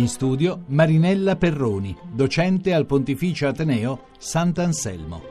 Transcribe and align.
In 0.00 0.08
studio 0.08 0.62
Marinella 0.68 1.36
Perroni, 1.36 1.94
docente 2.10 2.72
al 2.72 2.86
Pontificio 2.86 3.46
Ateneo 3.46 4.06
Sant'Anselmo. 4.16 5.22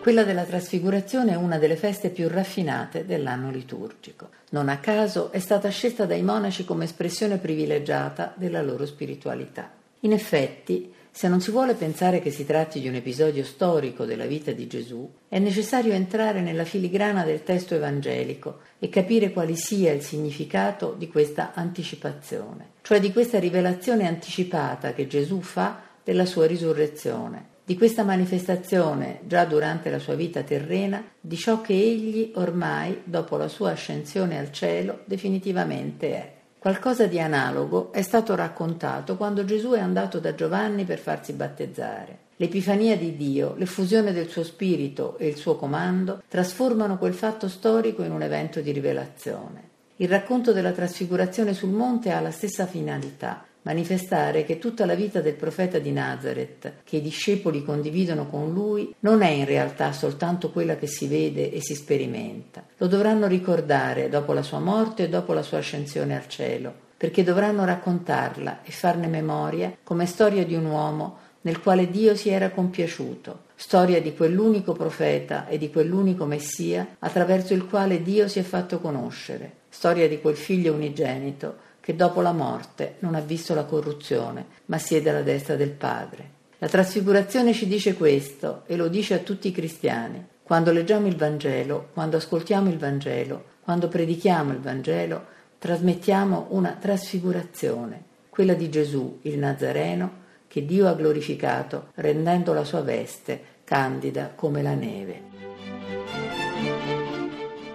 Quella 0.00 0.24
della 0.24 0.44
trasfigurazione 0.44 1.32
è 1.32 1.34
una 1.34 1.58
delle 1.58 1.76
feste 1.76 2.08
più 2.08 2.26
raffinate 2.26 3.04
dell'anno 3.04 3.50
liturgico. 3.50 4.30
Non 4.52 4.70
a 4.70 4.78
caso 4.78 5.30
è 5.30 5.40
stata 5.40 5.68
scelta 5.68 6.06
dai 6.06 6.22
monaci 6.22 6.64
come 6.64 6.84
espressione 6.84 7.36
privilegiata 7.36 8.32
della 8.34 8.62
loro 8.62 8.86
spiritualità. 8.86 9.70
In 10.00 10.12
effetti, 10.12 10.90
se 11.10 11.28
non 11.28 11.40
si 11.40 11.50
vuole 11.50 11.74
pensare 11.74 12.20
che 12.20 12.30
si 12.30 12.46
tratti 12.46 12.80
di 12.80 12.88
un 12.88 12.94
episodio 12.94 13.44
storico 13.44 14.04
della 14.04 14.26
vita 14.26 14.52
di 14.52 14.66
Gesù, 14.66 15.10
è 15.28 15.38
necessario 15.38 15.92
entrare 15.92 16.40
nella 16.40 16.64
filigrana 16.64 17.24
del 17.24 17.42
testo 17.42 17.74
evangelico 17.74 18.60
e 18.78 18.88
capire 18.88 19.32
quale 19.32 19.54
sia 19.54 19.92
il 19.92 20.02
significato 20.02 20.94
di 20.96 21.08
questa 21.08 21.52
anticipazione, 21.54 22.70
cioè 22.82 23.00
di 23.00 23.12
questa 23.12 23.38
rivelazione 23.38 24.06
anticipata 24.06 24.92
che 24.92 25.06
Gesù 25.06 25.40
fa 25.40 25.82
della 26.04 26.26
sua 26.26 26.46
risurrezione, 26.46 27.56
di 27.64 27.76
questa 27.76 28.02
manifestazione 28.02 29.20
già 29.26 29.44
durante 29.44 29.90
la 29.90 29.98
sua 29.98 30.14
vita 30.14 30.42
terrena 30.42 31.04
di 31.20 31.36
ciò 31.36 31.60
che 31.60 31.74
egli 31.74 32.32
ormai, 32.36 33.02
dopo 33.04 33.36
la 33.36 33.48
sua 33.48 33.72
ascensione 33.72 34.38
al 34.38 34.50
cielo, 34.52 35.00
definitivamente 35.04 36.14
è. 36.14 36.36
Qualcosa 36.68 37.06
di 37.06 37.18
analogo 37.18 37.92
è 37.92 38.02
stato 38.02 38.34
raccontato 38.34 39.16
quando 39.16 39.42
Gesù 39.46 39.70
è 39.70 39.80
andato 39.80 40.18
da 40.18 40.34
Giovanni 40.34 40.84
per 40.84 40.98
farsi 40.98 41.32
battezzare. 41.32 42.18
L'epifania 42.36 42.94
di 42.94 43.16
Dio, 43.16 43.54
l'effusione 43.56 44.12
del 44.12 44.28
suo 44.28 44.44
spirito 44.44 45.16
e 45.16 45.28
il 45.28 45.36
suo 45.36 45.56
comando 45.56 46.22
trasformano 46.28 46.98
quel 46.98 47.14
fatto 47.14 47.48
storico 47.48 48.02
in 48.02 48.12
un 48.12 48.20
evento 48.20 48.60
di 48.60 48.70
rivelazione. 48.70 49.62
Il 49.96 50.10
racconto 50.10 50.52
della 50.52 50.72
trasfigurazione 50.72 51.54
sul 51.54 51.70
monte 51.70 52.10
ha 52.10 52.20
la 52.20 52.30
stessa 52.30 52.66
finalità, 52.66 53.46
manifestare 53.62 54.44
che 54.44 54.58
tutta 54.58 54.86
la 54.86 54.94
vita 54.94 55.20
del 55.20 55.34
profeta 55.34 55.78
di 55.78 55.92
Nazareth, 55.92 56.72
che 56.84 56.96
i 56.96 57.02
discepoli 57.02 57.64
condividono 57.64 58.26
con 58.26 58.52
lui, 58.52 58.94
non 59.00 59.22
è 59.22 59.28
in 59.28 59.44
realtà 59.44 59.92
soltanto 59.92 60.50
quella 60.50 60.76
che 60.76 60.86
si 60.86 61.06
vede 61.06 61.52
e 61.52 61.60
si 61.60 61.74
sperimenta. 61.74 62.64
Lo 62.76 62.86
dovranno 62.86 63.26
ricordare 63.26 64.08
dopo 64.08 64.32
la 64.32 64.42
sua 64.42 64.58
morte 64.58 65.04
e 65.04 65.08
dopo 65.08 65.32
la 65.32 65.42
sua 65.42 65.58
ascensione 65.58 66.16
al 66.16 66.28
cielo, 66.28 66.72
perché 66.96 67.22
dovranno 67.22 67.64
raccontarla 67.64 68.62
e 68.62 68.70
farne 68.70 69.06
memoria 69.06 69.76
come 69.82 70.06
storia 70.06 70.44
di 70.44 70.54
un 70.54 70.64
uomo 70.64 71.26
nel 71.42 71.60
quale 71.60 71.88
Dio 71.90 72.14
si 72.16 72.30
era 72.30 72.50
compiaciuto, 72.50 73.44
storia 73.54 74.00
di 74.00 74.14
quell'unico 74.14 74.72
profeta 74.72 75.46
e 75.46 75.56
di 75.58 75.70
quell'unico 75.70 76.24
Messia 76.24 76.96
attraverso 76.98 77.54
il 77.54 77.66
quale 77.66 78.02
Dio 78.02 78.28
si 78.28 78.38
è 78.38 78.42
fatto 78.42 78.80
conoscere, 78.80 79.52
storia 79.68 80.08
di 80.08 80.20
quel 80.20 80.36
figlio 80.36 80.74
unigenito 80.74 81.66
che 81.88 81.96
dopo 81.96 82.20
la 82.20 82.32
morte 82.32 82.96
non 82.98 83.14
ha 83.14 83.20
visto 83.20 83.54
la 83.54 83.64
corruzione, 83.64 84.44
ma 84.66 84.76
siede 84.76 85.08
alla 85.08 85.22
destra 85.22 85.56
del 85.56 85.70
Padre. 85.70 86.32
La 86.58 86.68
trasfigurazione 86.68 87.54
ci 87.54 87.66
dice 87.66 87.94
questo 87.94 88.64
e 88.66 88.76
lo 88.76 88.88
dice 88.88 89.14
a 89.14 89.20
tutti 89.20 89.48
i 89.48 89.52
cristiani. 89.52 90.22
Quando 90.42 90.70
leggiamo 90.70 91.06
il 91.06 91.16
Vangelo, 91.16 91.88
quando 91.94 92.18
ascoltiamo 92.18 92.68
il 92.68 92.76
Vangelo, 92.76 93.42
quando 93.62 93.88
predichiamo 93.88 94.52
il 94.52 94.60
Vangelo, 94.60 95.24
trasmettiamo 95.56 96.48
una 96.50 96.76
trasfigurazione, 96.78 98.02
quella 98.28 98.52
di 98.52 98.68
Gesù, 98.68 99.20
il 99.22 99.38
Nazareno, 99.38 100.12
che 100.46 100.66
Dio 100.66 100.88
ha 100.88 100.92
glorificato 100.92 101.92
rendendo 101.94 102.52
la 102.52 102.64
sua 102.64 102.82
veste 102.82 103.40
candida 103.64 104.32
come 104.34 104.60
la 104.60 104.74
neve. 104.74 105.47